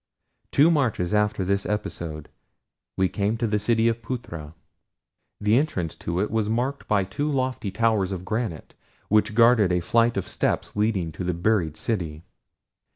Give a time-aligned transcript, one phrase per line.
[0.51, 2.27] Two marches after this episode
[2.97, 4.55] we came to the city of Phutra.
[5.39, 8.73] The entrance to it was marked by two lofty towers of granite,
[9.09, 12.23] which guarded a flight of steps leading to the buried city.